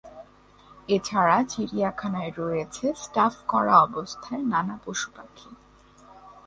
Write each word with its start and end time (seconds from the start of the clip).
এছাড়া 0.89 1.37
চিড়িয়াখানায় 1.43 2.31
রয়েছে 2.37 2.85
স্টাফ 2.93 3.33
করা 3.47 3.73
অবস্থায় 3.79 4.43
নানা 4.43 4.75
পশুপাখি। 4.85 5.49